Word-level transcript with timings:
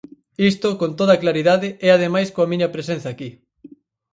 Isto 0.51 0.67
con 0.79 0.91
toda 0.99 1.21
claridade 1.23 1.69
e 1.85 1.87
ademais 1.91 2.29
coa 2.35 2.49
miña 2.51 2.73
presenza 2.75 3.07
aquí. 3.11 3.29